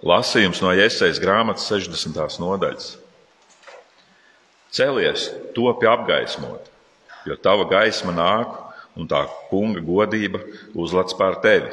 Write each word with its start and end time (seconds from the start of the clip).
Lasījums 0.00 0.62
no 0.64 0.70
Iesaijas 0.72 1.18
grāmatas 1.20 1.66
60. 1.68 2.38
nodaļas. 2.40 2.94
Celies, 4.72 5.26
topi 5.52 5.84
apgaismot, 5.90 6.70
jo 7.28 7.34
tava 7.36 7.66
gaisma 7.68 8.14
nāk 8.16 8.54
un 8.96 9.08
tā 9.10 9.26
kunga 9.50 9.82
godība 9.84 10.40
uzlec 10.72 11.12
pār 11.18 11.36
tevi. 11.44 11.68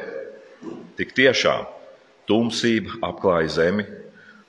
Tik 0.98 1.14
tiešām 1.16 1.62
tumsība 2.28 2.98
apklāja 3.08 3.48
zemi 3.54 3.86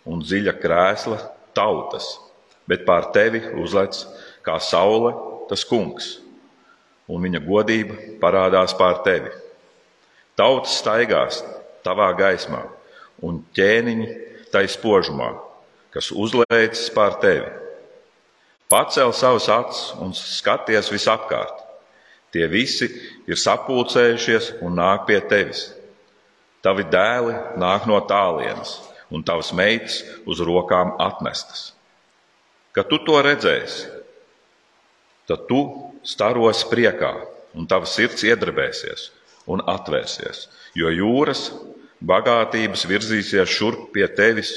un 0.04 0.20
dziļa 0.26 0.58
krēsla 0.60 1.20
tautas, 1.56 2.18
bet 2.68 2.84
pār 2.90 3.08
tevi 3.16 3.46
uzlec 3.64 4.02
kā 4.44 4.58
saule 4.60 5.14
tas 5.48 5.64
kungs, 5.64 6.18
un 7.08 7.24
viņa 7.24 7.42
godība 7.48 7.96
parādās 8.20 8.76
pār 8.76 9.00
tevi. 9.08 9.32
Tautas 10.36 10.76
staigās 10.82 11.40
tavā 11.88 12.10
gaismā 12.20 12.66
un 13.26 13.42
ķēniņi 13.56 14.10
tai 14.54 14.66
spožumā, 14.72 15.34
kas 15.94 16.12
uzlēcis 16.12 16.92
pār 16.96 17.18
tevi. 17.24 17.50
Pacēl 18.70 19.14
savus 19.18 19.48
acis 19.50 19.94
un 20.02 20.14
skaties 20.14 20.92
visapkārt. 20.94 21.66
Tie 22.30 22.46
visi 22.46 22.86
ir 23.26 23.40
sapulcējušies 23.42 24.60
un 24.62 24.78
nāk 24.78 25.08
pie 25.08 25.18
tevis. 25.26 25.72
Tavi 26.62 26.86
dēli 26.92 27.34
nāk 27.58 27.88
no 27.90 27.98
tālienes, 28.06 28.76
un 29.10 29.24
tavas 29.26 29.50
meitas 29.58 30.04
uz 30.30 30.42
rokām 30.46 30.94
atnestas. 31.02 31.72
Kad 32.76 32.92
tu 32.92 33.00
to 33.08 33.18
redzēsi, 33.26 33.88
tad 35.26 35.48
tu 35.50 35.64
staros 36.06 36.62
priekā, 36.70 37.16
un 37.58 37.66
tava 37.66 37.90
sirds 37.90 38.22
iedarbēsies 38.28 39.10
un 39.50 39.64
atvērsies, 39.66 40.46
jo 40.78 40.92
jūras 40.94 41.48
bagātības 42.06 42.86
virzīsies 42.88 43.52
šurp 43.52 43.90
pie 43.94 44.08
tevis, 44.16 44.56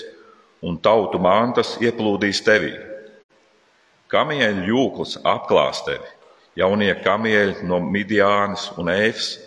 un 0.62 0.78
tautu 0.78 1.18
mantas 1.18 1.74
ieplūdīs 1.82 2.42
tevī. 2.46 2.72
Kamieļu 4.12 4.66
jūklis 4.68 5.16
apklās 5.26 5.82
tevi, 5.86 6.06
jaunie 6.58 6.92
kamieļi 7.02 7.66
no 7.66 7.80
Midjānas 7.82 8.68
un 8.78 8.92
Eifas, 8.92 9.38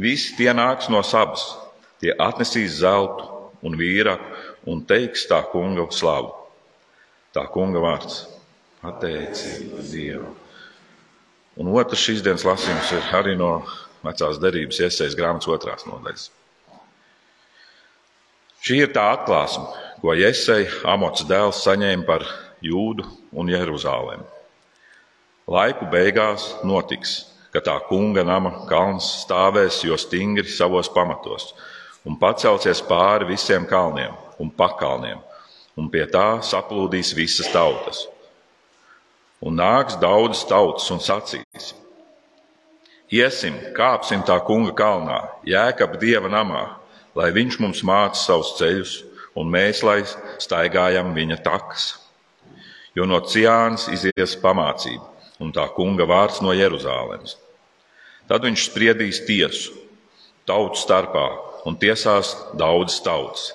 visi 0.00 0.34
tie 0.38 0.50
nāks 0.56 0.90
no 0.90 1.02
sabas, 1.06 1.44
tie 2.02 2.14
atnesīs 2.18 2.80
zeltu 2.80 3.28
un 3.64 3.76
vīraku 3.78 4.70
un 4.72 4.82
teiks 4.88 5.28
tā 5.30 5.42
kunga 5.52 5.86
slavu. 5.92 6.32
Tā 7.34 7.46
kunga 7.50 7.82
vārds- 7.82 8.24
pateicība 8.82 9.82
Dievam. 9.90 10.34
Un 11.56 11.70
otrs 11.70 12.02
šīs 12.02 12.22
dienas 12.22 12.44
lasījums 12.44 12.92
ir 12.92 13.02
arī 13.14 13.36
no 13.38 13.64
vecās 14.02 14.40
derības 14.42 14.80
iesaistas 14.80 15.14
grāmatas 15.18 15.48
otrās 15.48 15.86
nodaļas. 15.86 16.30
Šī 18.64 18.78
ir 18.80 18.94
tā 18.96 19.02
atklāsme, 19.12 19.66
ko 20.00 20.14
Jēzus, 20.16 20.78
Amots 20.88 21.26
dēls, 21.28 21.58
saņēma 21.66 22.06
par 22.08 22.22
Jūdu 22.64 23.04
un 23.36 23.50
Jeruzalem. 23.52 24.22
Laiku 25.52 25.84
beigās 25.92 26.46
notiks, 26.64 27.12
ka 27.52 27.60
tā 27.60 27.74
kunga 27.90 28.22
nama 28.24 28.62
kalns 28.70 29.04
stāvēs 29.26 29.82
jo 29.84 29.98
stingri 30.00 30.48
savos 30.48 30.88
pamatos 30.88 31.50
un 32.08 32.16
pacelsies 32.20 32.80
pāri 32.88 33.28
visiem 33.28 33.66
kalniem 33.68 34.16
un 34.40 34.48
pakalniem, 34.48 35.20
un 35.76 35.90
pie 35.92 36.06
tā 36.08 36.40
saplūdīs 36.40 37.12
visas 37.16 37.50
tautas. 37.52 38.06
Un 39.44 39.60
nāks 39.60 39.98
daudzas 40.00 40.46
tautas 40.48 40.88
un 40.88 41.04
sacīs: 41.04 41.74
Iesim, 43.12 43.60
kāpsim 43.76 44.24
tā 44.24 44.38
kunga 44.48 44.72
kalnā, 44.72 45.20
jēkab 45.44 46.00
dieva 46.00 46.32
namā, 46.32 46.64
lai 47.14 47.30
viņš 47.34 47.58
mums 47.62 47.82
māca 47.86 48.18
savus 48.18 48.54
ceļus, 48.58 48.94
un 49.38 49.50
mēs, 49.50 49.82
lai 49.86 50.02
staigājam 50.42 51.14
viņa 51.14 51.40
takas. 51.46 51.86
Jo 52.94 53.06
no 53.10 53.20
Ciānas 53.26 53.88
izies 53.90 54.36
pamācība, 54.42 55.02
un 55.42 55.50
tā 55.54 55.66
kunga 55.74 56.06
vārds 56.06 56.40
no 56.42 56.54
Jeruzālēmas. 56.54 57.36
Tad 58.30 58.46
viņš 58.46 58.68
spriedīs 58.70 59.24
tiesu 59.26 59.74
tautu 60.48 60.78
starpā 60.80 61.26
un 61.68 61.76
tiesās 61.80 62.34
daudzas 62.58 63.00
tautas. 63.04 63.48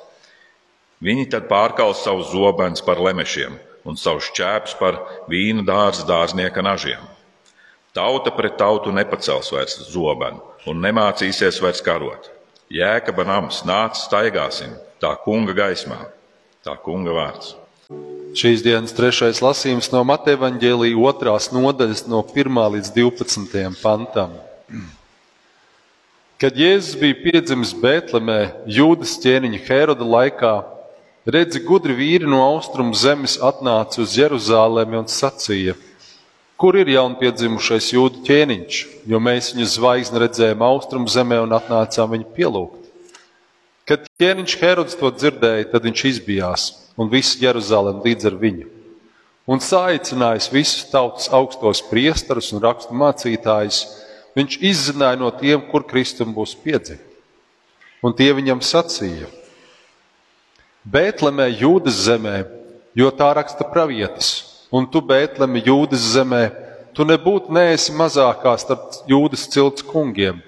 Viņi 1.04 1.30
tad 1.32 1.48
pārkals 1.48 2.04
savus 2.04 2.34
zobens 2.34 2.84
par 2.84 3.00
lemešiem 3.00 3.56
un 3.88 3.96
savus 3.98 4.28
čēpus 4.36 4.76
par 4.80 5.00
vīnu 5.32 5.64
dārza 5.68 6.04
dārznieka 6.08 6.64
nažiem. 6.66 7.02
Tauta 7.96 8.34
pret 8.36 8.60
tautu 8.60 8.92
nepacels 8.94 9.54
vairs 9.56 9.80
zobenu 9.90 10.44
un 10.68 10.84
nemācīsies 10.84 11.62
vairs 11.64 11.82
karot 11.82 12.28
Jēkaba 12.70 13.24
nams, 13.26 13.64
nāc, 13.66 13.98
staigāsim, 13.98 14.76
tā 15.02 15.10
kunga 15.24 15.56
gaismā, 15.58 15.98
tā 16.62 16.76
kunga 16.78 17.16
vārds. 17.16 17.56
Šīs 18.38 18.62
dienas 18.62 18.94
trešais 18.94 19.40
lasījums 19.42 19.90
no 19.90 20.04
Mateja 20.06 20.38
Vāģēlīja 20.44 21.00
otrās 21.10 21.50
nodaļas, 21.50 22.04
no 22.06 22.22
1 22.22 22.60
līdz 22.76 22.92
12 22.94 23.80
pantam. 23.82 24.36
Kad 26.40 26.62
Jēzus 26.62 26.94
bija 27.02 27.18
piedzimis 27.24 27.74
Bēltlemē, 27.74 28.38
Jūdas 28.70 29.18
ķēniņa 29.26 29.64
Heroda 29.66 30.06
laikā, 30.06 30.54
redzi, 31.26 31.64
gudri 31.66 31.98
vīri 31.98 32.30
no 32.30 32.44
austrumu 32.46 32.94
zemes 32.94 33.40
atnāca 33.42 34.06
uz 34.06 34.14
Jeruzālēmi 34.14 35.02
un 35.02 35.10
sacīja: 35.10 35.74
Kur 36.60 36.76
ir 36.76 36.90
jaunpiedzimušais 36.92 37.86
jūdu 37.94 38.20
ķēniņš, 38.28 38.78
jo 39.08 39.20
mēs 39.24 39.54
viņa 39.54 39.68
zvaigzni 39.72 40.20
redzējām 40.26 40.64
austrumu 40.68 41.08
zemē 41.08 41.38
un 41.46 41.54
atnācām 41.56 42.12
viņu 42.12 42.26
pielūgt? 42.36 42.90
Kad 43.88 44.10
ķēniņš 44.20 44.56
Herods 44.60 44.98
to 45.00 45.08
dzirdēja, 45.16 45.70
tad 45.72 45.88
viņš 45.88 46.04
izbijās 46.10 46.66
un 47.00 47.08
visu 47.14 47.40
Jeruzalem 47.40 48.02
līdz 48.04 48.28
ar 48.28 48.36
viņu. 48.42 48.68
Un 49.48 49.64
saicinājis 49.64 50.50
visus 50.52 50.84
tautas 50.92 51.30
augstos 51.32 51.80
priestarus 51.88 52.52
un 52.52 52.60
rakstu 52.68 53.00
mācītājus, 53.06 53.80
viņš 54.36 54.60
izzināja 54.60 55.22
no 55.24 55.32
tiem, 55.40 55.64
kur 55.72 55.88
Kristum 55.88 56.36
būs 56.36 56.58
piedzimis. 56.60 57.08
Un 58.04 58.20
tie 58.20 58.34
viņam 58.36 58.60
sacīja: 58.60 59.32
Bētlemē, 60.84 61.48
Jūdas 61.56 62.04
zemē, 62.04 62.38
jo 63.00 63.16
tā 63.16 63.32
raksta 63.40 63.64
pravietis 63.64 64.49
un 64.72 64.88
tu, 64.90 65.02
Bētlemi, 65.02 65.64
Jūdas 65.66 66.12
zemē, 66.14 66.44
tu 66.94 67.06
nebūtu 67.08 67.54
neesi 67.54 67.94
mazākā 67.96 68.56
starp 68.62 69.02
Jūdas 69.10 69.48
cilts 69.52 69.86
kungiem, 69.86 70.42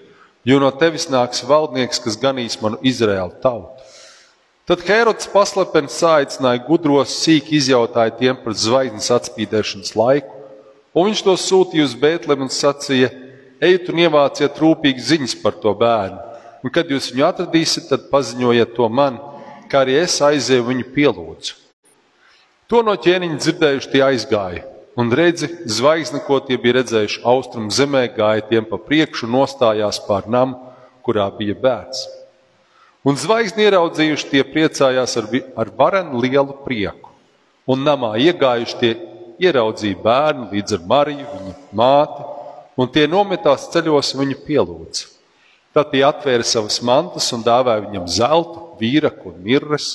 jo 0.45 0.59
no 0.61 0.71
tevis 0.73 1.07
nāks 1.11 1.43
valdnieks, 1.47 2.01
kas 2.01 2.19
ganīs 2.19 2.57
manu 2.61 2.79
Izraēlu 2.85 3.37
tautu. 3.43 3.89
Tad 4.69 4.83
Herods 4.85 5.27
paslepeni 5.27 5.89
sāicināja 5.91 6.61
gudros, 6.67 7.15
sīki 7.23 7.57
izjautāja 7.57 8.13
tiem 8.19 8.37
par 8.43 8.53
zvaigznes 8.55 9.09
atspīdēšanas 9.11 9.95
laiku, 9.97 10.37
un 10.93 11.09
viņš 11.09 11.23
to 11.25 11.35
sūtīja 11.39 11.87
uz 11.89 11.95
Bētlemi 11.97 12.45
un 12.45 12.53
sacīja: 12.53 13.09
Ejiet 13.61 13.89
un 13.91 13.99
ievāciet 14.05 14.61
rūpīgi 14.61 15.07
ziņas 15.09 15.35
par 15.41 15.57
to 15.61 15.73
bērnu, 15.77 16.21
un 16.61 16.73
kad 16.73 16.89
jūs 16.89 17.11
viņu 17.13 17.25
atradīsiet, 17.27 17.89
tad 17.89 18.07
paziņojiet 18.13 18.77
to 18.77 18.87
man, 18.89 19.19
kā 19.69 19.83
arī 19.83 19.97
es 20.01 20.17
aizēju 20.21 20.69
viņu 20.69 20.87
pielūdzu. 20.95 21.60
To 22.71 22.79
no 22.87 22.93
ķēniņa 22.95 23.35
dzirdējuši 23.35 23.89
tie 23.91 23.99
aizgāja, 24.05 24.61
un 24.95 25.09
redzi, 25.11 25.49
zvaigzne, 25.67 26.21
ko 26.23 26.37
tie 26.39 26.55
bija 26.55 26.77
redzējuši 26.77 27.19
austrumu 27.27 27.67
zemē, 27.75 28.05
gāja 28.15 28.45
tiem 28.47 28.63
pa 28.69 28.77
priekšu 28.79 29.27
nostājās 29.27 29.97
pār 30.05 30.29
namu, 30.31 30.55
kurā 31.03 31.25
bija 31.35 31.57
bērns. 31.59 32.05
Un 33.03 33.17
zvaigzni 33.19 33.65
ieraudzījuši, 33.65 34.29
tie 34.31 34.43
priecājās 34.47 35.17
ar, 35.19 35.27
ar 35.59 35.71
varenu 35.75 36.21
lielu 36.23 36.55
prieku, 36.63 37.11
un 37.67 37.83
namā 37.83 38.13
iegājuši 38.23 38.79
tie 38.79 38.93
ieraudzīja 39.49 39.99
bērnu 40.05 40.47
līdz 40.53 40.77
ar 40.77 40.85
Mariju, 40.93 41.25
viņa 41.33 41.55
māti, 41.75 42.27
un 42.79 42.93
tie 42.95 43.03
nometās 43.11 43.67
ceļos 43.73 44.13
viņu 44.15 44.37
pielūdz. 44.45 45.03
Tad 45.75 45.91
tie 45.91 46.05
atvēra 46.07 46.47
savas 46.47 46.79
mantas 46.87 47.27
un 47.35 47.43
dāvāja 47.43 47.83
viņam 47.89 48.07
zeltu, 48.07 48.63
vīraku 48.79 49.33
un 49.33 49.43
mirres 49.43 49.89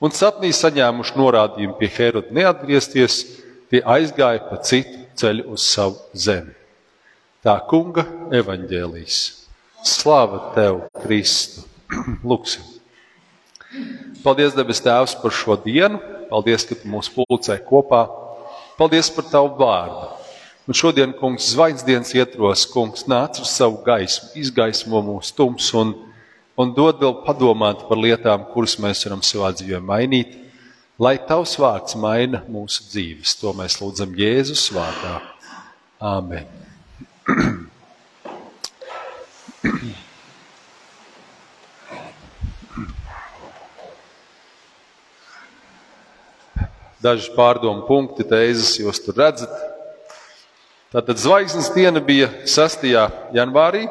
un 0.00 0.14
sapnī 0.16 0.50
saņēmuši 0.56 1.18
norādījumu 1.20 1.76
pie 1.78 1.90
Heroda 1.96 2.34
neatgriezties, 2.34 3.20
tie 3.70 3.82
aizgāja 3.84 4.42
pa 4.48 4.58
citu 4.64 5.04
ceļu 5.20 5.50
uz 5.54 5.66
savu 5.68 6.00
zemi. 6.16 6.56
Tā 7.44 7.56
kunga 7.70 8.04
evaņģēlīs. 8.36 9.20
Slāva 9.86 10.50
tev, 10.56 10.82
Kristu! 11.00 11.64
Lūksim! 12.28 12.66
Paldies, 14.20 14.52
debes 14.52 14.82
Tēvs, 14.84 15.14
par 15.22 15.32
šo 15.32 15.56
dienu. 15.62 16.00
Paldies, 16.28 16.66
ka 16.68 16.76
tu 16.76 16.90
mūs 16.90 17.08
pulcē 17.14 17.56
kopā. 17.64 18.02
Paldies 18.76 19.08
par 19.14 19.28
tavu 19.30 19.54
vārdu. 19.56 20.10
Un 20.68 20.76
šodien, 20.76 21.14
kungs, 21.16 21.48
zvaigznes 21.54 22.12
ietros, 22.14 22.66
kungs, 22.70 23.06
nāc 23.10 23.40
uz 23.42 23.50
savu 23.50 23.80
gaismu, 23.86 24.28
izgaismo 24.38 25.00
mūsu 25.02 25.32
tumsu 25.38 25.80
un 25.80 25.94
un 26.60 26.74
dod 26.76 27.00
vēl 27.00 27.14
padomāt 27.24 27.86
par 27.88 28.00
lietām, 28.00 28.44
kuras 28.52 28.76
mēs 28.82 29.04
varam 29.06 29.24
savā 29.24 29.50
dzīvē 29.56 29.80
mainīt, 29.84 30.36
lai 31.00 31.16
tavs 31.28 31.56
vārds 31.60 31.96
maina 32.00 32.44
mūsu 32.52 32.86
dzīves. 32.92 33.38
To 33.40 33.54
mēs 33.56 33.80
lūdzam 33.80 34.12
Jēzus 34.18 34.68
vārdā. 34.76 35.18
Āmen. 36.00 36.46
daži 47.00 47.32
pārdomu 47.34 47.86
punkti, 47.88 48.26
tēzes 48.28 48.76
jūs 48.80 49.00
tur 49.04 49.16
redzat. 49.20 49.52
Tātad 50.90 51.20
zvaigznes 51.22 51.70
diena 51.72 52.02
bija 52.02 52.28
6. 52.44 52.84
janvārī, 53.36 53.86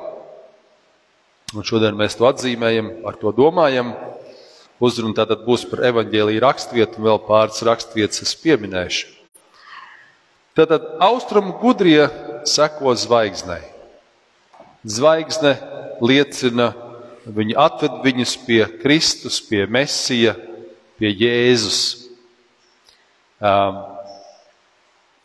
un 1.55 1.65
šodien 1.65 1.97
mēs 1.97 2.17
to 2.19 2.27
atzīmējam, 2.29 2.91
ar 3.09 3.17
to 3.19 3.33
domājam. 3.35 3.93
Uzruna 4.79 5.17
tātad 5.17 5.41
būs 5.43 5.65
par 5.67 5.81
evaņģēlīju 5.89 6.43
raksturvietu, 6.43 6.99
un 6.99 7.09
vēl 7.09 7.19
pāris 7.27 7.63
raksturvietas 7.67 8.23
es 8.23 8.35
pieminēšu. 8.39 9.09
Tātad 10.55 10.85
austrumu 11.03 11.57
gudrie 11.59 12.05
seko 12.47 12.93
zvaigznei. 12.95 13.61
Zvaigzne 14.87 15.57
liecina, 16.03 16.71
viņa 17.27 17.57
atved 17.59 17.99
viņus 18.05 18.35
pie 18.47 18.61
Kristus, 18.81 19.41
pie 19.43 19.65
Mesija, 19.67 20.35
pie 20.99 21.11
Jēzus. 21.11 21.81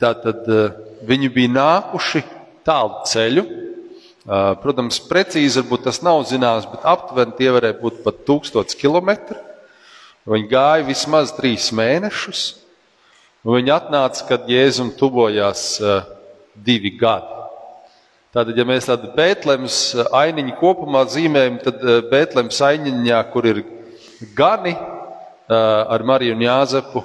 Tātad 0.02 0.50
viņi 1.06 1.30
bija 1.34 1.54
nākuši 1.54 2.24
tālu 2.66 3.02
ceļu. 3.10 3.46
Uh, 4.24 4.54
protams, 4.56 4.96
precīzi 5.04 5.60
varbūt 5.60 5.82
tas 5.84 5.98
nav 6.00 6.22
zināms, 6.24 6.64
bet 6.70 6.84
aptuveni 6.88 7.34
tie 7.36 7.50
varēja 7.52 7.76
būt 7.76 7.98
pat 8.06 8.22
tūkstots 8.24 8.78
kilometri. 8.80 9.36
Viņi 10.24 10.48
gāja 10.48 10.86
vismaz 10.86 11.34
trīs 11.36 11.66
mēnešus. 11.76 12.44
Viņi 13.44 13.74
atnāca, 13.74 14.22
kad 14.30 14.48
Jēzum 14.48 14.94
tuvojās 14.96 15.66
uh, 15.82 16.06
divi 16.56 16.94
gadi. 16.96 17.34
Tātad, 18.34 18.56
ja 18.56 18.64
mēs 18.66 18.88
tādu 18.88 19.12
Bēntlēmas 19.14 19.76
ainiņu 20.08 20.56
kopumā 20.58 21.04
zīmējam, 21.12 21.60
tad 21.62 21.84
Bēntlēmas 22.08 22.56
ainiņā, 22.66 23.20
kur 23.30 23.46
ir 23.46 23.60
gani 24.34 24.72
ar 25.46 26.02
Mariju 26.02 26.34
un 26.34 26.42
Jāzepu 26.42 27.04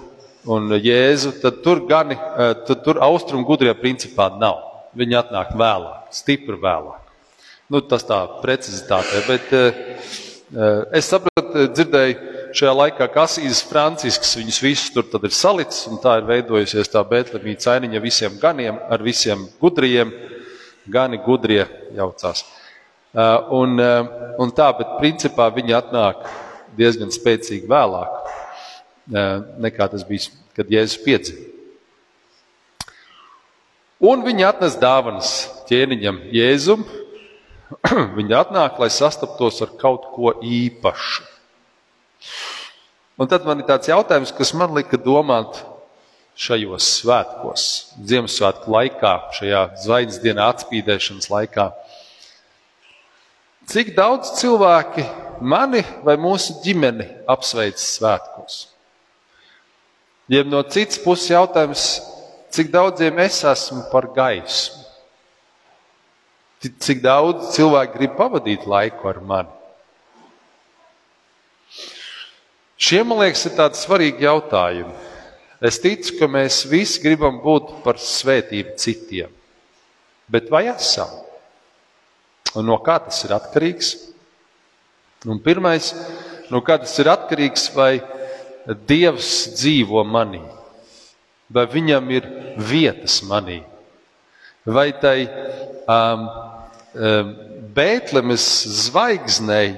un 0.49 0.73
Jēzu, 0.73 1.35
tad 1.43 1.59
tur 1.61 1.83
gani, 1.85 2.17
tad 2.65 2.81
tur 2.87 3.03
austrumu 3.05 3.45
gudrie 3.45 3.75
principā 3.77 4.31
nav. 4.39 4.63
Viņi 4.97 5.19
atnāk 5.19 5.53
vēlāk, 5.59 6.09
stipri 6.17 6.57
vēlāk. 6.57 7.08
Nu, 7.69 7.83
tas 7.85 8.01
tā 8.01 8.17
precizitāte, 8.41 9.19
bet 9.27 9.51
es 10.97 11.05
sapratu, 11.05 11.67
dzirdēju 11.69 12.29
šajā 12.57 12.71
laikā, 12.73 13.07
ka 13.13 13.27
Asīzes 13.27 13.61
Francisks 13.69 14.31
viņus 14.39 14.57
visus 14.63 14.93
tur 14.95 15.05
ir 15.21 15.35
salicis, 15.37 15.83
un 15.85 15.99
tā 16.01 16.15
ir 16.17 16.25
veidojusies 16.25 16.89
tā 16.89 17.03
Bēntlēmīca 17.05 17.75
ainiņa 17.75 18.01
visiem 18.01 18.39
ganiem, 18.41 18.79
ar 18.89 19.05
visiem 19.05 19.45
gudriem 19.61 20.09
gani 20.89 21.21
gudrie 21.21 21.61
jaucās. 21.93 22.41
Un, 23.53 23.77
un 24.41 24.55
tā, 24.57 24.71
bet 24.79 24.97
principā 24.97 25.51
viņi 25.53 25.77
atnāk 25.77 26.25
diezgan 26.77 27.13
spēcīgi 27.13 27.69
vēlāk 27.69 28.33
nekā 29.61 29.91
tas 29.93 30.05
bija, 30.09 30.33
kad 30.57 30.69
Jēzus 30.73 31.03
piedzima. 31.05 31.45
Un 33.99 34.21
viņi 34.23 34.45
atnes 34.47 34.77
dāvanas 34.79 35.31
ķēniņam 35.67 36.21
Jēzum. 36.31 36.85
viņi 38.17 38.35
atnāk, 38.37 38.79
lai 38.81 38.89
sastaptos 38.93 39.61
ar 39.65 39.73
kaut 39.81 40.07
ko 40.15 40.33
īpašu. 40.41 41.27
Un 43.19 43.27
tad 43.27 43.43
man 43.45 43.59
ir 43.59 43.67
tāds 43.67 43.89
jautājums, 43.91 44.31
kas 44.35 44.53
man 44.55 44.73
lika 44.77 44.97
domāt, 44.99 45.59
šajos 46.39 46.87
svētkos, 47.01 47.63
Ziemassvētku 48.07 48.71
laikā, 48.71 49.13
šajā 49.35 49.63
zvaigznes 49.83 50.21
dienā 50.23 50.47
atspīdēšanas 50.53 51.27
laikā. 51.33 51.67
Cik 53.69 53.91
daudz 53.97 54.31
cilvēki 54.39 55.03
mani 55.45 55.83
vai 56.05 56.15
mūsu 56.17 56.61
ģimeni 56.63 57.05
apsveic 57.29 57.77
svētkos? 57.83 58.63
Jeb 60.31 60.47
no 60.49 60.63
citas 60.71 61.01
puses 61.03 61.29
jautājums, 61.33 61.85
cik 62.53 62.71
daudziem 62.71 63.19
es 63.25 63.43
esmu 63.45 63.83
par 63.91 64.07
gaismu? 64.15 64.78
Cik 66.59 66.99
daudz 66.99 67.53
cilvēku 67.55 67.95
grib 67.95 68.17
pavadīt 68.19 68.65
laiku 68.67 69.07
ar 69.07 69.21
mani? 69.23 69.53
Šie, 72.79 72.99
man 73.03 73.21
liekas, 73.21 73.45
ir 73.47 73.55
tādi 73.55 73.79
svarīgi 73.79 74.23
jautājumi. 74.23 74.93
Es 75.63 75.79
ticu, 75.83 76.15
ka 76.19 76.27
mēs 76.31 76.61
visi 76.67 77.01
gribam 77.03 77.41
būt 77.43 77.79
par 77.83 77.99
svētību 77.99 78.75
citiem. 78.79 79.31
Bet 80.31 80.47
vai 80.51 80.65
esam? 80.71 81.11
Un 82.55 82.67
no 82.67 82.77
kā 82.83 82.97
tas 83.03 83.19
ir 83.27 83.33
atkarīgs? 83.35 83.93
Un 85.27 85.41
pirmais, 85.43 85.91
no 86.51 86.63
kā 86.63 86.77
tas 86.79 86.95
ir 86.99 87.11
atkarīgs, 87.11 87.67
vai 87.75 87.99
Dievs 88.87 89.55
dzīvo 89.57 90.03
manī, 90.05 90.43
vai 91.49 91.65
viņam 91.71 92.11
ir 92.13 92.27
vietas 92.69 93.15
manī, 93.25 93.63
vai 94.67 94.91
tai 95.01 95.23
um, 95.89 96.27
Bēntlemes 96.93 98.45
zvaigznei, 98.87 99.75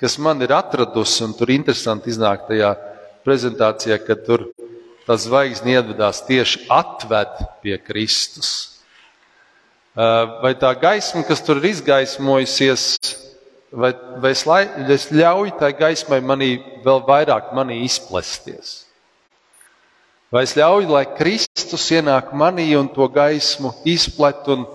kas 0.00 0.16
man 0.18 0.40
ir 0.44 0.54
atradusi, 0.56 1.24
un 1.24 1.34
tur 1.36 1.52
interesanti 1.52 2.12
iznāk 2.12 2.46
tajā 2.48 2.72
prezentācijā, 3.26 3.98
ka 4.00 4.16
tur 4.16 4.48
tā 5.06 5.16
zvaigzne 5.20 5.76
iedvedās 5.76 6.22
tieši 6.26 6.64
atved 6.72 7.36
pie 7.62 7.76
Kristus. 7.82 8.50
Vai 9.96 10.52
tā 10.60 10.72
gaisma, 10.76 11.22
kas 11.24 11.40
tur 11.44 11.60
ir 11.60 11.70
izgaismojusies, 11.70 12.88
vai, 13.72 13.92
vai 14.20 14.32
es, 14.34 14.42
lai, 14.48 14.64
es 14.92 15.08
ļauju 15.12 15.54
tai 15.60 15.72
gaismai 15.76 16.20
manī 16.24 16.50
vēl 16.84 17.00
vairāk 17.06 17.54
manī 17.56 17.82
izplesties? 17.86 18.82
Vai 20.32 20.42
es 20.44 20.56
ļauju, 20.58 20.90
lai 20.90 21.06
Kristus 21.16 21.86
ienāk 21.94 22.32
manī 22.36 22.72
un 22.76 22.90
to 22.92 23.06
gaismu 23.08 23.72
izplet 23.88 24.48
un 24.52 24.66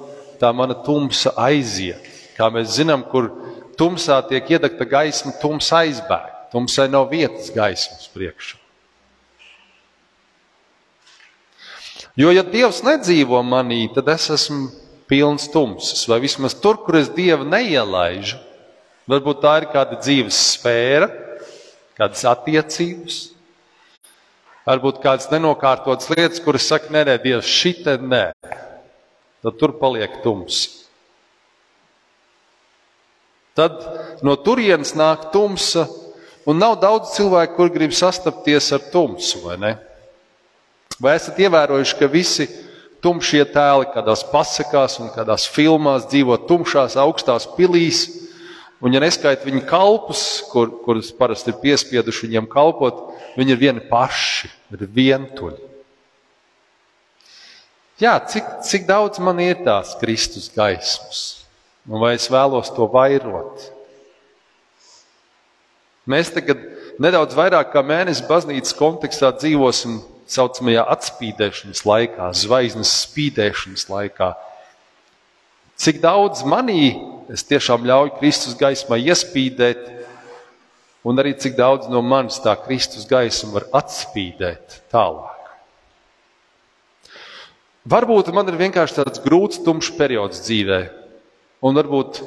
tā 0.41 0.51
mana 0.55 0.75
tumsa 0.85 1.35
aiziet? 1.39 2.01
Kā 2.37 2.49
mēs 2.49 2.73
zinām, 2.79 3.05
kur 3.05 3.29
tumsā 3.77 4.17
tiek 4.29 4.49
iedegta 4.49 4.87
gaisma, 4.89 5.35
tumsa 5.41 5.83
aizbēg. 5.85 6.29
Tumsai 6.51 6.89
nav 6.91 7.07
vietas 7.13 7.47
gaismas 7.55 8.09
priekšā. 8.11 8.57
Jo, 12.19 12.27
ja 12.35 12.43
Dievs 12.43 12.81
nedzīvo 12.83 13.39
manī, 13.47 13.85
tad 13.95 14.09
es 14.11 14.25
esmu 14.33 14.67
pilns 15.07 15.47
tumsas, 15.51 16.03
vai 16.11 16.19
vismaz 16.23 16.57
tur, 16.59 16.81
kur 16.83 16.97
es 16.99 17.07
Dievu 17.11 17.47
neielaižu. 17.47 18.39
Varbūt 19.11 19.39
tā 19.43 19.53
ir 19.61 19.67
kāda 19.71 19.97
dzīves 19.99 20.39
sfēra, 20.53 21.07
kādas 21.95 22.25
attiecības, 22.27 23.21
varbūt 24.67 24.99
kādas 25.03 25.31
nenokārtotas 25.31 26.11
lietas, 26.11 26.43
kuras 26.43 26.67
saka, 26.67 26.91
nē, 26.91 27.05
nē, 27.07 27.15
Dievs, 27.23 27.47
šitā 27.47 27.95
nē. 27.99 28.25
Tad 29.41 29.57
tur 29.57 29.73
paliek 29.79 30.19
tums. 30.21 30.81
Tad 33.57 33.81
no 34.23 34.37
turienes 34.39 34.93
nāk 34.95 35.31
tumsa, 35.33 35.87
un 36.47 36.61
nav 36.61 36.77
daudz 36.81 37.15
cilvēku, 37.17 37.57
kur 37.57 37.71
grib 37.73 37.93
sastapties 37.95 38.69
ar 38.75 38.83
tumsu, 38.93 39.41
vai 39.43 39.57
ne? 39.59 39.71
Vai 41.01 41.17
esat 41.17 41.39
ievērojuši, 41.41 41.97
ka 41.97 42.09
visi 42.11 42.47
tumšie 43.01 43.41
tēli 43.49 43.89
kādās 43.91 44.21
pasakās 44.29 44.99
un 45.01 45.09
kādās 45.13 45.47
filmās 45.49 46.05
dzīvo 46.11 46.37
tumšās, 46.45 46.99
augstās 47.01 47.49
pilīs? 47.57 48.05
Un, 48.81 48.93
ja 48.93 49.01
neskaita 49.01 49.45
viņu 49.45 49.65
kalpus, 49.69 50.23
kur, 50.49 50.69
kurus 50.85 51.11
parasti 51.13 51.51
ir 51.51 51.59
piespieduši 51.61 52.29
viņiem 52.29 52.47
kalpot, 52.49 53.03
viņi 53.37 53.53
ir 53.53 53.59
vieni 53.61 53.83
paši, 53.89 54.49
ir 54.73 54.87
vientuļi. 54.95 55.70
Jā, 58.01 58.15
cik, 58.25 58.47
cik 58.65 58.87
daudz 58.89 59.19
man 59.21 59.37
ir 59.43 59.59
tās 59.61 59.93
Kristus 59.99 60.47
gaismas, 60.49 61.45
un 61.85 62.01
vai 62.01 62.15
es 62.17 62.25
vēlos 62.33 62.71
to 62.73 62.87
vairot? 62.89 63.67
Mēs 66.09 66.31
tagad 66.33 66.63
nedaudz 66.97 67.35
vairāk 67.37 67.69
kā 67.69 67.83
mēnesi 67.85 68.25
baznīcas 68.25 68.73
kontekstā 68.79 69.29
dzīvosim 69.35 69.99
saucamajā 70.31 70.87
atspīdēšanas 70.95 71.83
laikā, 71.85 72.29
zvaigznes 72.41 72.93
spīdēšanas 73.03 73.85
laikā. 73.91 74.31
Cik 75.81 75.99
daudz 76.01 76.41
manī 76.41 76.95
es 77.29 77.45
tiešām 77.45 77.85
ļauju 77.85 78.15
Kristus 78.17 78.57
gaismai 78.57 79.03
iespīdēt, 79.11 79.85
un 81.05 81.21
arī 81.21 81.35
cik 81.37 81.53
daudz 81.59 81.85
no 81.93 82.01
manis 82.01 82.41
tā 82.41 82.57
Kristus 82.65 83.05
gaisma 83.09 83.59
var 83.59 83.69
atspīdēt 83.83 84.81
tālāk. 84.89 85.40
Varbūt 87.89 88.29
man 88.35 88.45
ir 88.51 88.59
vienkārši 88.59 88.99
tāds 88.99 89.21
grūts, 89.23 89.61
tumšs 89.65 89.95
periods 89.97 90.43
dzīvē, 90.45 90.81
un 91.65 91.77
varbūt 91.79 92.21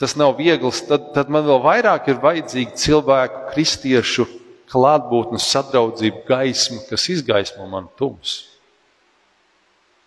tas 0.00 0.14
nav 0.16 0.38
viegls, 0.38 0.80
tad, 0.88 1.12
tad 1.12 1.28
man 1.32 1.44
vēl 1.44 1.60
vairāk 1.64 2.08
ir 2.08 2.22
vajadzīgi 2.22 2.76
cilvēku, 2.80 3.50
kristiešu 3.52 4.24
klātbūtnes 4.72 5.44
sadraudzību 5.52 6.24
gaismu, 6.28 6.80
kas 6.88 7.08
izgaismo 7.12 7.68
manu 7.68 7.92
tumsu? 8.00 8.48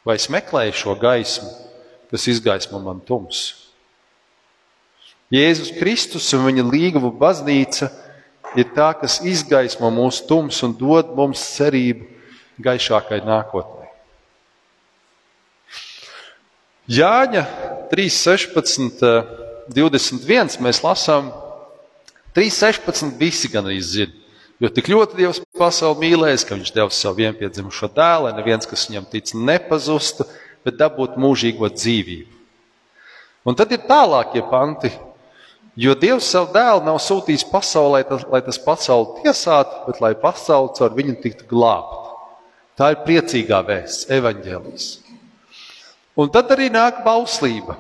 Vai 0.06 0.18
es 0.18 0.30
meklēju 0.32 0.76
šo 0.82 0.98
gaismu, 0.98 1.50
kas 2.10 2.28
izgaismo 2.32 2.82
manu 2.82 3.06
tumsu? 3.06 3.56
Jēzus 5.30 5.76
Kristus 5.78 6.32
un 6.34 6.48
viņa 6.48 6.66
līgava 6.66 7.12
baznīca 7.14 7.92
ir 8.58 8.72
tā, 8.74 8.96
kas 8.98 9.20
izgaismo 9.22 9.92
mūsu 9.94 10.26
tumsu 10.26 10.66
un 10.66 10.74
dod 10.74 11.14
mums 11.14 11.44
cerību 11.54 12.08
gaišākai 12.66 13.22
nākotnē. 13.28 13.79
Jāņa 16.90 17.44
3.16, 17.92 19.04
21 19.70 20.56
mēs 20.66 20.80
lasām, 20.82 21.28
3.16 22.34 23.12
visi 23.20 23.52
gan 23.54 23.68
arī 23.70 23.78
zina. 23.86 24.16
Jo 24.60 24.72
tik 24.74 24.90
ļoti 24.92 25.16
Dievs 25.16 25.40
pasauli 25.56 26.08
mīlējis, 26.08 26.44
ka 26.44 26.58
Viņš 26.58 26.72
deva 26.76 26.90
savu 26.92 27.22
vienpiedzimušo 27.22 27.92
dēlu, 27.94 28.26
lai 28.26 28.34
neviens, 28.36 28.68
kas 28.68 28.88
viņam 28.90 29.06
tic, 29.12 29.32
nepazustu, 29.38 30.26
bet 30.66 30.80
dabūtu 30.80 31.22
mūžīgo 31.22 31.70
dzīvību. 31.72 32.40
Un 33.48 33.56
tad 33.56 33.72
ir 33.72 33.86
tālākie 33.88 34.42
panti, 34.50 34.92
jo 35.80 35.94
Dievs 35.96 36.28
savu 36.34 36.50
dēlu 36.58 36.84
nav 36.88 36.98
sūtījis 37.06 37.46
pasaulē, 37.54 38.02
lai 38.34 38.42
tas 38.44 38.60
pasauli 38.66 39.22
tiesātu, 39.22 39.86
bet 39.86 40.02
lai 40.04 40.16
pasauli 40.18 40.74
caur 40.76 40.98
viņu 40.98 41.16
tiktu 41.22 41.48
glābta. 41.54 42.18
Tā 42.76 42.92
ir 42.96 43.06
priecīgā 43.06 43.62
vēsts, 43.70 44.10
evaņģēlis. 44.18 44.90
Un 46.20 46.32
tad 46.34 46.52
arī 46.52 46.68
nāk 46.74 47.04
bauslība. 47.06 47.78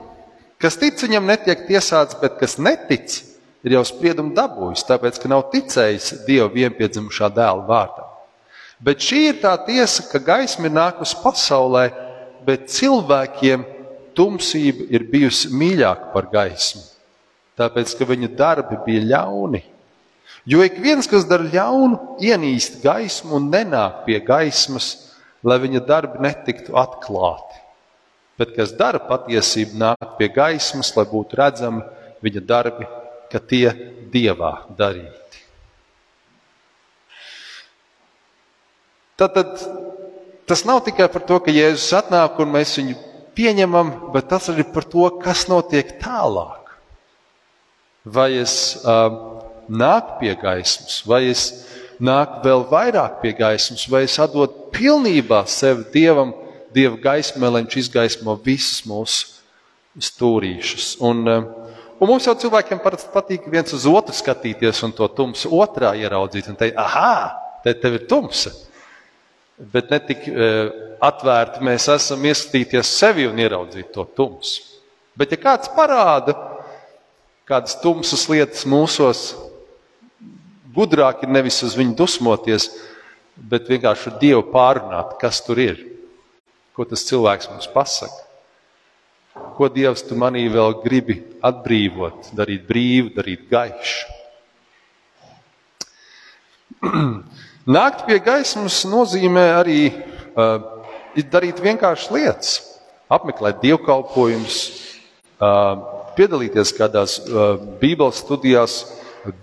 Kas 0.59 0.77
tic 0.79 0.99
viņam, 0.99 1.27
netiek 1.27 1.65
tiesāts, 1.67 2.15
bet 2.19 2.37
kas 2.39 2.57
netic, 2.59 3.17
ir 3.63 3.75
jau 3.75 3.83
spriedumu 3.87 4.31
dabūjis, 4.35 4.85
tāpēc, 4.87 5.19
ka 5.19 5.31
nav 5.31 5.49
ticējis 5.53 6.23
Dieva 6.27 6.47
vienpiedzimušā 6.53 7.29
dēla 7.35 7.65
vārdā. 7.67 8.05
Bet 8.79 9.03
šī 9.03 9.21
ir 9.33 9.41
tā 9.43 9.51
tiesa, 9.67 10.05
ka 10.07 10.21
gaisma 10.23 10.69
ir 10.69 10.75
nākusi 10.75 11.19
pasaulē, 11.19 11.89
bet 12.47 12.69
cilvēkiem 12.71 13.65
tumsība 14.15 14.87
ir 14.95 15.07
bijusi 15.11 15.51
mīļāka 15.55 16.13
par 16.13 16.29
gaismu, 16.31 16.85
tāpēc, 17.59 17.91
ka 17.99 18.07
viņa 18.07 18.31
darbi 18.39 18.79
bija 18.85 19.05
ļauni. 19.13 19.63
Jo 20.49 20.63
ik 20.63 20.79
viens, 20.79 21.07
kas 21.11 21.27
dara 21.27 21.43
ļaunu, 21.43 22.19
ienīst 22.23 22.79
gaismu 22.83 23.35
un 23.35 23.49
nenāk 23.51 24.05
pie 24.07 24.21
gaismas, 24.23 24.93
lai 25.43 25.59
viņa 25.59 25.83
darbi 25.87 26.23
netiktu 26.23 26.75
atklāti. 26.79 27.58
Bet 28.39 28.55
kas 28.55 28.71
dara 28.79 29.01
patiesību, 29.03 29.75
nāk 29.81 30.15
pie 30.19 30.29
gaismas, 30.31 30.93
lai 30.95 31.05
būtu 31.09 31.37
redzami 31.39 31.83
viņa 32.23 32.43
darbi 32.47 32.87
ka 33.29 33.39
tie 33.39 33.69
dievā 34.09 34.65
darīti. 34.77 35.43
Tātad 39.19 39.59
tas 40.49 40.63
nav 40.65 40.81
tikai 40.85 41.09
par 41.11 41.25
to, 41.27 41.37
ka 41.43 41.53
Jēzus 41.53 41.91
atnāk 41.99 42.39
un 42.41 42.53
mēs 42.55 42.73
viņu 42.79 42.95
pieņemam, 43.37 43.91
bet 44.15 44.29
tas 44.31 44.49
arī 44.51 44.65
par 44.73 44.87
to, 44.89 45.05
kas 45.21 45.45
notiek 45.51 45.97
tālāk. 46.01 46.71
Vai 48.09 48.31
es 48.39 48.53
uh, 48.81 49.11
nāku 49.69 50.17
pie 50.23 50.33
gaismas, 50.39 51.01
vai 51.05 51.27
es 51.29 51.43
nāku 52.01 52.41
vēl 52.47 52.63
vairāk 52.71 53.19
pie 53.21 53.35
gaismas, 53.37 53.83
vai 53.91 54.05
es 54.07 54.15
atdodu 54.23 54.71
pilnībā 54.73 55.43
sevi 55.51 55.85
Dievam, 55.93 56.31
Dieva 56.75 56.97
gaismē, 57.01 57.49
lai 57.49 57.63
Viņš 57.65 57.77
izgaismo 57.83 58.35
visus 58.45 58.83
mūsu 58.87 59.35
stūrīšus. 59.99 60.95
Un, 61.05 61.25
uh, 61.27 61.69
Un 61.99 62.07
mums 62.07 62.23
jau 62.23 62.31
cilvēkiem 62.39 62.79
parasti 62.79 63.11
patīk 63.11 63.49
viens 63.51 63.73
uz 63.75 63.83
otru 63.89 64.13
skatīties 64.15 64.77
un 64.87 64.93
to 64.95 65.03
tumsu 65.11 65.49
otrā 65.51 65.91
ieraudzīt 65.99 66.45
un 66.47 66.55
teikt, 66.55 66.77
ah, 66.79 67.33
te 67.59 67.73
tev 67.75 67.97
ir 67.97 68.05
tumsa. 68.07 68.53
Bet 69.59 69.91
ne 69.91 69.99
tik 70.07 70.23
uh, 70.31 70.69
atvērti 71.03 71.59
mēs 71.67 71.89
esam 71.91 72.23
ieskatīties 72.23 72.93
sevi 73.01 73.27
un 73.27 73.41
ieraudzīt 73.43 73.91
to 73.91 74.07
tumsu. 74.15 74.63
Bet 75.19 75.35
ja 75.35 75.41
kāds 75.41 75.67
parāda 75.75 76.37
kādas 77.49 77.75
tumsas 77.81 78.23
lietas 78.31 78.63
mūsos, 78.69 79.33
gudrāk 80.71 81.25
ir 81.25 81.33
nevis 81.33 81.59
uz 81.65 81.75
viņu 81.75 81.97
dusmoties, 81.99 82.69
bet 83.35 83.67
vienkārši 83.67 84.11
ar 84.11 84.19
Dievu 84.21 84.43
pārunāt, 84.53 85.17
kas 85.19 85.41
tur 85.43 85.59
ir, 85.59 85.81
ko 86.79 86.87
tas 86.87 87.03
cilvēks 87.11 87.51
mums 87.51 87.67
pasaka 87.75 88.29
ko 89.59 89.67
Dievs 89.67 90.05
tu 90.07 90.15
manī 90.15 90.45
vēl 90.51 90.77
gribi 90.83 91.17
atbrīvot, 91.43 92.31
darīt 92.37 92.65
brīvu, 92.69 93.11
darīt 93.17 93.47
gaišu. 93.51 94.07
Nākt 97.77 98.05
pie 98.07 98.19
gaismas 98.23 98.81
nozīmē 98.87 99.45
arī 99.59 99.81
uh, 99.91 100.63
darīt 101.27 101.59
vienkāršas 101.59 102.13
lietas, 102.15 102.53
apmeklēt 103.11 103.59
dievkalpojumus, 103.65 104.61
uh, 105.43 105.83
piedalīties 106.15 106.71
kādās 106.77 107.19
uh, 107.27 107.59
Bībeles 107.81 108.23
studijās, 108.23 108.79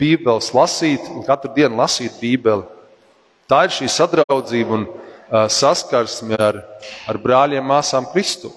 Bībeles 0.00 0.48
lasīt, 0.56 1.04
katru 1.28 1.52
dienu 1.58 1.76
lasīt 1.82 2.16
Bībeli. 2.22 2.64
Tā 3.46 3.66
ir 3.68 3.76
šī 3.76 3.86
sadraudzība 3.92 4.80
un 4.80 4.88
uh, 5.30 5.46
saskarsme 5.52 6.38
ar, 6.38 6.60
ar 7.08 7.18
brāļiem, 7.22 7.64
māsām 7.66 8.08
Kristu. 8.12 8.52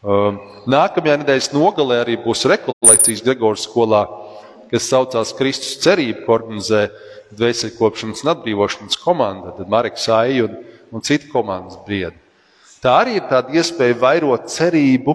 Um, 0.00 0.38
nākamajā 0.70 1.18
nedēļas 1.20 1.50
nogalē 1.52 2.00
arī 2.04 2.16
būs 2.22 2.46
rekolekcijas 2.48 3.20
Gregoras 3.26 3.66
skolā, 3.68 4.06
kas 4.70 4.88
saucās 4.88 5.34
Kristus 5.36 5.76
cerība, 5.82 6.24
ko 6.24 6.38
organizē 6.38 6.86
dvēselkopšanas 7.36 8.24
un 8.24 8.32
atbrīvošanas 8.32 8.98
komanda, 9.02 9.52
tad 9.58 9.68
Mareks 9.70 10.08
Aija 10.14 10.46
un, 10.48 10.56
un 10.90 11.04
cita 11.04 11.28
komandas 11.32 11.78
briedi. 11.86 12.16
Tā 12.80 12.94
arī 13.02 13.18
ir 13.18 13.26
tāda 13.28 13.52
iespēja 13.52 13.98
vairot 14.00 14.48
cerību, 14.48 15.14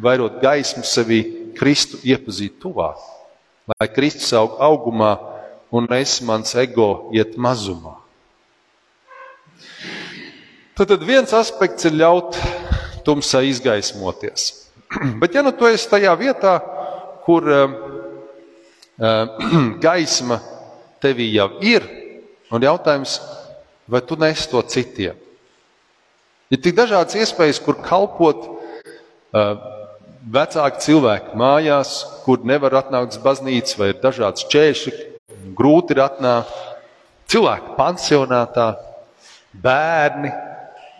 vairot 0.00 0.40
gaismu 0.40 0.84
sevī, 0.86 1.20
Kristu 1.56 1.96
iepazīt 2.04 2.58
tuvāk, 2.60 3.00
lai 3.72 3.88
Kristus 3.88 4.28
aug 4.36 4.58
augumā 4.60 5.14
un 5.72 5.88
es 5.96 6.18
mans 6.24 6.52
ego 6.56 7.08
iet 7.16 7.36
mazumā. 7.40 7.96
Tad, 10.76 10.90
tad 10.92 11.04
viens 11.08 11.30
aspekts 11.32 11.86
ir 11.88 11.94
ļaut 11.96 12.36
tumsā 13.06 13.40
izgaismoties. 13.48 14.50
Bet, 15.22 15.32
ja 15.32 15.40
nu 15.40 15.54
tu 15.56 15.64
esi 15.70 15.88
tajā 15.88 16.10
vietā, 16.20 16.58
kur 17.24 17.46
uh, 17.48 17.76
uh, 19.00 19.46
gaisma 19.86 20.36
tevī 21.00 21.30
jau 21.32 21.48
ir, 21.64 21.86
un 22.52 22.66
jautājums, 22.68 23.16
vai 23.88 24.02
tu 24.04 24.20
nesi 24.20 24.50
to 24.52 24.60
citiem? 24.68 25.16
Ir 26.52 26.60
tik 26.60 26.76
dažādas 26.76 27.16
iespējas, 27.24 27.62
kur 27.64 27.80
kalpot 27.80 28.44
uh, 28.44 29.56
vecāki 30.28 30.84
cilvēki 30.84 31.40
mājās, 31.40 32.02
kur 32.26 32.44
nevar 32.44 32.82
atnākt 32.82 33.16
uz 33.16 33.22
baznīcu, 33.24 33.78
vai 33.80 33.94
ir 33.94 34.02
dažādas 34.04 34.44
čēšļi, 34.52 34.92
grūti 35.56 35.96
ir 35.96 36.04
atnākt. 36.04 36.52
Cilvēki 37.32 37.72
pansionātā, 37.80 38.74
bērni, 39.64 40.36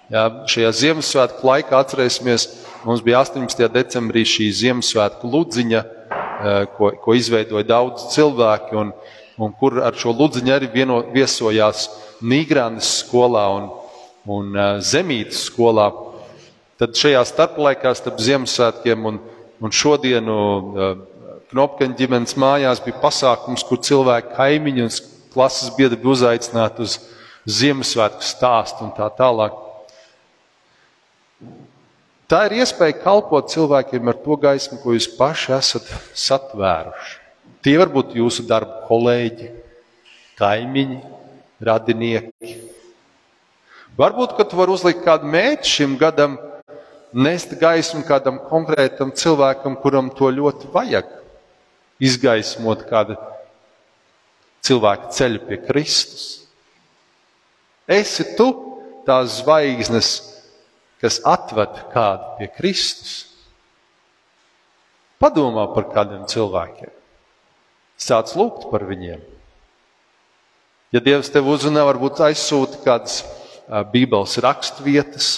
Jā, 0.06 0.22
šajā 0.46 0.68
Ziemassvētku 0.70 1.42
laikā 1.48 1.80
atcerēsimies, 1.82 2.44
mums 2.86 3.00
bija 3.02 3.24
18. 3.24 3.64
decembrī 3.74 4.20
šī 4.22 4.44
Ziemassvētku 4.54 5.26
ludziņa, 5.32 5.80
eh, 5.82 6.66
ko, 6.76 6.92
ko 7.02 7.16
izveidoja 7.18 7.66
daudz 7.66 8.04
cilvēki, 8.12 8.76
un, 8.78 8.92
un 9.42 9.56
kur 9.58 9.80
ar 9.82 9.98
šo 9.98 10.14
ludziņu 10.14 10.54
arī 10.54 10.68
vieno, 10.70 11.00
viesojās 11.10 11.88
Nīgrānas 12.22 12.92
skolā 13.00 13.48
un, 13.56 13.66
un 14.30 14.54
eh, 14.54 14.78
Zemītas 14.78 15.42
skolā. 15.50 15.88
Tad 16.78 16.94
šajā 16.94 17.26
starplaikā 17.26 17.90
starp 17.98 18.22
Ziemassvētkiem 18.22 19.10
un, 19.10 19.20
un 19.58 19.74
šodienu 19.74 20.38
eh, 20.38 20.96
Knopkaņa 21.50 21.98
ģimenes 21.98 22.38
mājās 22.38 22.78
bija 22.86 23.02
pasākums, 23.02 23.66
kur 23.66 23.82
cilvēki 23.82 24.38
kaimiņi 24.38 24.86
un 24.86 24.96
klases 25.34 25.74
biedri 25.74 25.98
bija 25.98 26.14
uzaicināti 26.14 26.86
uz 26.86 27.00
Ziemassvētku 27.58 28.22
stāstu 28.22 28.86
un 28.86 28.94
tā 28.94 29.10
tālāk. 29.18 29.65
Tā 32.26 32.40
ir 32.48 32.56
iespēja 32.58 32.96
kalpot 33.04 33.46
cilvēkiem 33.52 34.08
ar 34.10 34.16
to 34.18 34.34
gaismu, 34.42 34.80
ko 34.82 34.96
jūs 34.96 35.06
paši 35.14 35.52
esat 35.54 35.90
satvēruši. 36.18 37.20
Tie 37.62 37.76
var 37.78 37.90
būt 37.90 38.16
jūsu 38.18 38.42
darba 38.46 38.80
kolēģi, 38.88 39.52
kaimiņi, 40.38 40.98
radinieki. 41.68 42.56
Varbūt, 43.96 44.34
ka 44.36 44.44
tu 44.44 44.58
vari 44.58 44.74
uzlikt 44.74 45.06
kādu 45.06 45.30
mērķi 45.30 45.70
šim 45.70 45.94
gadam, 46.00 46.34
nest 47.14 47.54
gaismu 47.60 48.02
kādam 48.06 48.42
konkrētam 48.50 49.14
cilvēkam, 49.14 49.78
kuram 49.80 50.10
to 50.10 50.28
ļoti 50.34 50.70
vajag. 50.74 51.08
Izgaismot 52.02 52.82
kādu 52.90 53.14
cilvēku 54.66 55.14
ceļu 55.14 55.46
pie 55.46 55.62
Kristus. 55.62 56.26
Esi 57.86 58.26
tu 58.36 58.50
tās 59.06 59.38
zvaigznes, 59.40 60.10
kas 61.02 61.20
atved 61.24 61.80
kādu 61.92 62.36
pie 62.38 62.50
Kristus. 62.56 63.14
Padomā 65.20 65.66
par 65.72 65.88
kādiem 65.94 66.26
cilvēkiem. 66.28 66.92
Sāc 67.96 68.34
lūgt 68.36 68.68
par 68.70 68.84
viņiem. 68.84 69.22
Ja 70.92 71.00
Dievs 71.02 71.32
tev 71.32 71.48
uzrunā, 71.50 71.82
varbūt 71.88 72.20
aizsūta 72.28 72.82
kādas 72.84 73.22
Bībeles 73.92 74.36
raksturvietas 74.44 75.30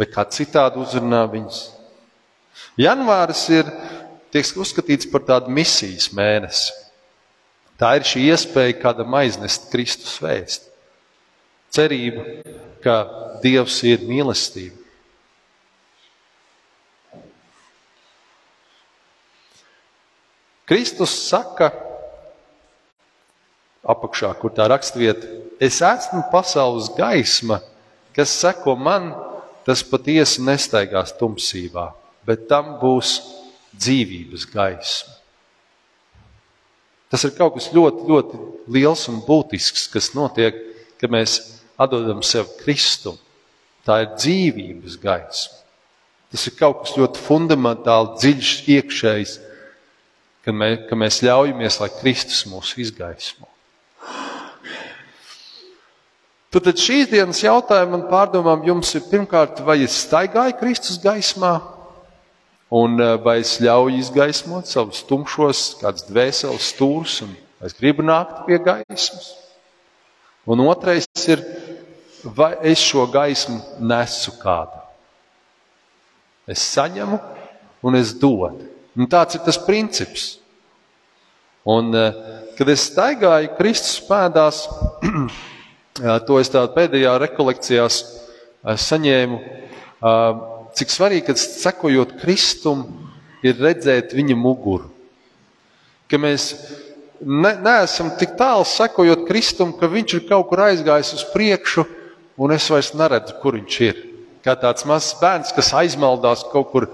vai 0.00 0.08
kā 0.10 0.24
citādi 0.32 0.80
uzrunā 0.82 1.22
viņas. 1.30 1.60
Janvāris 2.80 3.44
ir 3.52 3.68
tiek 4.32 4.48
uzskatīts 4.62 5.08
par 5.12 5.24
tādu 5.28 5.52
misijas 5.54 6.10
mēnesi. 6.16 6.72
Tā 7.80 7.94
ir 7.96 8.04
šī 8.08 8.26
iespēja 8.32 8.76
kādam 8.80 9.14
aiznest 9.16 9.70
Kristus 9.72 10.18
vēstu. 10.20 10.66
Cerība, 11.72 12.24
ka 12.82 12.96
Dievs 13.44 13.78
ir 13.86 14.02
mīlestība. 14.08 14.79
Kristus 20.70 21.10
saka, 21.26 21.72
apakšā, 23.82 24.30
kur 24.38 24.52
tā 24.54 24.68
raksturvieta, 24.70 25.26
es 25.58 25.80
esmu 25.82 26.22
pasaules 26.30 26.92
gaisma, 26.94 27.58
kas 28.14 28.36
seko 28.38 28.76
man, 28.78 29.10
tas 29.66 29.82
patiesi 29.82 30.44
nestaigās 30.46 31.10
tumsībā, 31.18 31.88
bet 32.22 32.46
tam 32.46 32.76
būs 32.78 33.16
dzīvības 33.74 34.46
gaisma. 34.54 35.16
Tas 37.10 37.26
ir 37.26 37.34
kaut 37.34 37.56
kas 37.58 37.72
ļoti, 37.74 38.06
ļoti 38.06 38.40
liels 38.70 39.08
un 39.10 39.18
būtisks, 39.26 39.88
kas 39.90 40.12
notiek, 40.14 40.54
kad 41.02 41.10
mēs 41.10 41.40
atdodam 41.74 42.22
sev 42.22 42.46
Kristu. 42.62 43.16
Tā 43.82 44.04
ir 44.04 44.12
dzīvības 44.14 44.98
gaisma. 45.02 45.56
Tas 46.30 46.46
ir 46.46 46.54
kaut 46.54 46.84
kas 46.84 46.94
ļoti 46.94 47.26
fundamentāli, 47.26 48.14
dziļš, 48.22 48.50
iekšējs, 48.70 49.38
kad 50.44 50.56
mēs, 50.56 50.84
ka 50.88 50.98
mēs 50.98 51.20
ļaujamies, 51.24 51.80
lai 51.82 51.90
Kristus 52.00 52.44
mūs 52.48 52.74
izgaismo. 52.80 53.48
Tad 56.50 56.66
šīs 56.82 57.06
dienas 57.12 57.44
jautājumi 57.44 57.92
man 57.94 58.08
pārdomām 58.10 58.64
jums 58.66 58.90
ir 58.98 59.04
pirmkārt, 59.06 59.60
vai 59.62 59.84
es 59.84 59.94
staigāju 60.02 60.56
Kristus 60.58 60.96
gaismā, 60.98 61.52
un 62.74 62.98
eh, 62.98 63.14
vai 63.22 63.36
es 63.44 63.52
ļauju 63.62 64.00
izgaismot 64.00 64.66
savus 64.66 65.04
tumšos, 65.06 65.60
kādas 65.78 66.08
dvēseles 66.08 66.72
stūrus, 66.72 67.20
un 67.26 67.36
es 67.62 67.76
gribu 67.78 68.02
nākt 68.02 68.42
pie 68.48 68.58
gaismas. 68.66 69.30
Un 70.50 70.64
otrais 70.64 71.06
ir, 71.30 71.44
vai 72.24 72.56
es 72.66 72.82
šo 72.82 73.04
gaismu 73.12 73.60
nesu 73.86 74.34
kādam. 74.42 74.82
Es 76.50 76.64
saņemu 76.74 77.20
un 77.86 77.98
es 77.98 78.10
dodu. 78.18 78.69
Un 78.98 79.10
tāds 79.10 79.38
ir 79.38 79.44
tas 79.46 79.60
princips. 79.66 80.38
Un, 81.68 81.94
eh, 81.94 82.12
kad 82.58 82.68
es 82.68 82.88
staigāju 82.90 83.56
Kristus 83.58 84.00
pēdās, 84.08 84.66
To 86.00 86.38
es 86.40 86.48
pēdējā 86.48 87.12
rekolekcijā 87.20 87.84
saņēmu, 88.80 89.38
cik 90.78 90.92
svarīgi, 90.94 91.26
kad 91.26 91.40
sekojot 91.40 92.14
Kristum, 92.22 92.86
ir 93.44 93.58
redzēt 93.60 94.14
viņa 94.16 94.36
muguru. 94.36 94.88
Ka 96.08 96.18
mēs 96.20 96.52
ne, 97.20 97.52
neesam 97.60 98.12
tik 98.20 98.32
tālu 98.38 98.64
sekojot 98.68 99.26
Kristum, 99.28 99.74
ka 99.76 99.90
viņš 99.92 100.16
ir 100.16 100.26
kaut 100.28 100.48
kur 100.48 100.64
aizgājis 100.70 101.14
uz 101.18 101.26
priekšu, 101.34 101.84
un 102.40 102.56
es 102.56 102.68
vairs 102.72 102.94
neredzu, 102.96 103.36
kur 103.42 103.58
viņš 103.58 103.80
ir. 103.84 104.00
Kā 104.44 104.56
tāds 104.56 104.86
mazs 104.88 105.12
bērns, 105.20 105.52
kas 105.52 105.74
aizmaldās 105.76 106.46
kaut 106.52 106.70
kur, 106.72 106.88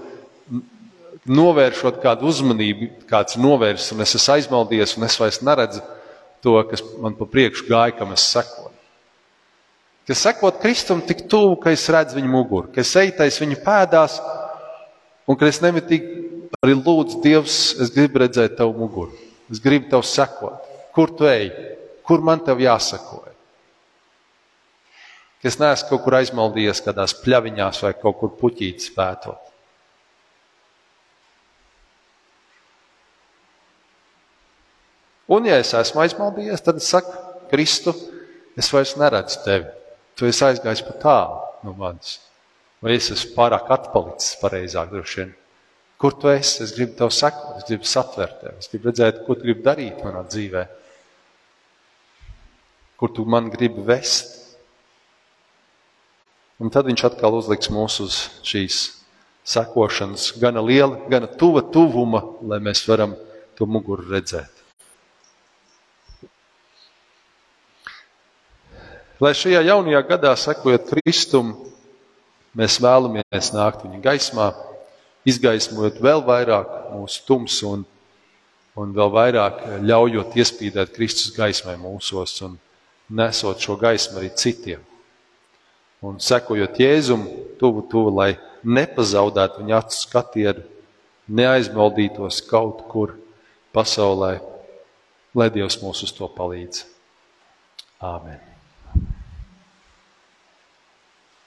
novēršot 1.27 1.99
kādu 2.03 2.29
uzmanību, 2.31 2.91
kāds 3.09 3.35
ir 3.35 3.43
novērsis, 3.43 3.91
un 3.95 4.05
es 4.05 4.15
esmu 4.15 4.37
aizmaldies, 4.37 4.95
un 4.97 5.07
es 5.07 5.19
vairs 5.19 5.41
neredzu 5.43 5.83
to, 6.45 6.55
kas 6.69 6.83
man 7.01 7.17
pa 7.17 7.27
priekšu 7.29 7.67
gāja, 7.67 7.97
kam 7.99 8.15
es 8.15 8.25
sekoju 8.31 8.67
ka 10.07 10.15
sekot 10.15 10.61
Kristum 10.63 11.03
tik 11.03 11.27
tuvu, 11.27 11.57
ka 11.59 11.73
es 11.75 11.83
redzu 11.91 12.15
viņa 12.15 12.31
muguru, 12.31 12.71
ka 12.71 12.79
es 12.79 12.93
eitais 12.95 13.37
viņa 13.41 13.59
pēdās, 13.65 14.15
un 15.27 15.35
ka 15.35 15.49
es 15.51 15.59
nemitīgi 15.59 16.47
arī 16.63 16.77
lūdzu 16.79 17.19
Dievs, 17.25 17.57
es 17.83 17.91
gribu 17.91 18.23
redzēt 18.23 18.55
tavu 18.55 18.77
muguru, 18.79 19.11
es 19.51 19.59
gribu 19.59 19.91
tev 19.91 20.05
sekot. 20.07 20.63
Kur 20.95 21.11
tu 21.13 21.27
ej? 21.27 21.51
Kur 22.07 22.23
man 22.23 22.39
tev 22.39 22.63
jāsako? 22.63 23.25
Ka 25.37 25.51
es 25.51 25.59
neesmu 25.59 25.91
kaut 25.91 26.05
kur 26.05 26.15
aizmaldījies, 26.17 26.81
kādās 26.81 27.13
pļaviņās 27.19 27.83
vai 27.83 27.91
kaut 27.99 28.17
kur 28.21 28.31
puķītis 28.39 28.95
pētot. 28.95 29.46
Un, 35.27 35.47
ja 35.47 35.57
es 35.59 35.73
esmu 35.75 36.03
aizmaldījies, 36.05 36.63
tad 36.63 36.79
es 36.79 36.87
saku, 36.87 37.11
Kristu, 37.51 37.93
es 38.59 38.69
vairs 38.73 38.95
neredzu 38.99 39.41
tevi. 39.43 39.67
Tu 40.17 40.27
esi 40.27 40.45
aizgājis 40.47 40.83
pa 40.87 40.95
tālu 41.01 41.41
no 41.67 41.75
manis. 41.77 42.17
Vai 42.83 42.95
es 42.95 43.09
esmu 43.13 43.35
pārāk 43.35 43.69
atpalicis, 43.73 44.37
pareizāk 44.41 44.89
droši 44.93 45.21
vien. 45.21 45.35
Kur 45.97 46.13
tu 46.13 46.29
esi? 46.29 46.61
Es 46.63 46.73
gribu 46.77 46.95
tev 46.97 47.11
sekot, 47.13 47.57
es 47.57 47.67
gribu 47.67 47.87
satvert 47.89 48.39
tevi, 48.41 48.57
es 48.61 48.69
gribu 48.71 48.91
redzēt, 48.91 49.23
ko 49.25 49.35
tu 49.35 49.47
gribi 49.47 49.65
darīt 49.65 50.03
manā 50.05 50.23
dzīvē. 50.27 50.65
Kur 52.97 53.13
tu 53.13 53.25
man 53.29 53.49
gribi 53.53 53.83
vest? 53.85 54.35
Un 56.57 56.73
tad 56.73 56.87
viņš 56.89 57.03
atkal 57.11 57.35
uzliks 57.37 57.69
mūs 57.73 57.99
uz 58.01 58.19
šīs 58.45 58.77
sekošanas, 59.47 60.31
gana 60.41 60.63
liela, 60.65 61.03
gana 61.09 61.29
tuva 61.29 61.61
tuvuma, 61.73 62.23
lai 62.49 62.59
mēs 62.63 62.81
varam 62.89 63.13
to 63.57 63.67
muguru 63.69 64.07
redzēt. 64.09 64.56
Lai 69.17 69.33
šajā 69.33 69.63
jaunajā 69.65 70.03
gadā, 70.05 70.31
sekojot 70.37 70.91
Kristum, 70.91 71.55
mēs 72.57 72.77
vēlamies 72.81 73.51
nākt 73.55 73.85
viņa 73.85 74.01
gaismā, 74.03 74.51
izgaismojot 75.25 75.97
vēl 76.05 76.21
vairāk 76.25 76.91
mūsu 76.93 77.23
tumsu 77.25 77.71
un, 77.71 77.85
un 78.77 78.91
vēl 78.93 79.09
vairāk 79.15 79.63
ļaujot 79.81 80.37
iespīdēt 80.37 80.93
Kristus 80.93 81.33
gaismai 81.33 81.73
mūsos 81.81 82.35
un 82.45 82.59
nesot 83.09 83.63
šo 83.63 83.77
gaismu 83.81 84.21
arī 84.21 84.29
citiem. 84.37 84.83
Un 86.05 86.19
sekojot 86.21 86.77
Jēzum, 86.77 87.23
tuvu, 87.57 87.87
tuvu, 87.89 88.11
lai 88.13 88.35
nepazaudētu 88.61 89.63
viņa 89.63 89.79
acu 89.79 89.97
skatienu, 89.97 90.61
neaizmaldītos 91.27 92.43
kaut 92.45 92.85
kur 92.91 93.15
pasaulē, 93.73 94.35
lai 95.33 95.49
Dievs 95.57 95.79
mūs 95.81 96.05
uz 96.05 96.13
to 96.13 96.29
palīdz. 96.37 96.85
Āmen! 97.97 98.56